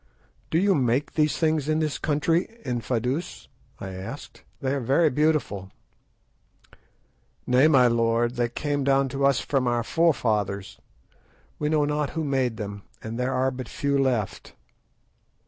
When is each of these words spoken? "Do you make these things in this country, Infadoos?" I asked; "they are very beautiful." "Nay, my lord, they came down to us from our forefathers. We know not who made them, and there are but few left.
"Do 0.49 0.57
you 0.57 0.73
make 0.73 1.13
these 1.13 1.37
things 1.37 1.69
in 1.69 1.77
this 1.77 1.99
country, 1.99 2.59
Infadoos?" 2.65 3.47
I 3.79 3.89
asked; 3.89 4.41
"they 4.59 4.73
are 4.73 4.79
very 4.79 5.11
beautiful." 5.11 5.69
"Nay, 7.45 7.67
my 7.67 7.85
lord, 7.85 8.33
they 8.33 8.49
came 8.49 8.83
down 8.83 9.09
to 9.09 9.23
us 9.23 9.41
from 9.41 9.67
our 9.67 9.83
forefathers. 9.83 10.79
We 11.59 11.69
know 11.69 11.85
not 11.85 12.09
who 12.17 12.23
made 12.23 12.57
them, 12.57 12.81
and 13.03 13.19
there 13.19 13.35
are 13.35 13.51
but 13.51 13.69
few 13.69 13.95
left. 13.99 14.55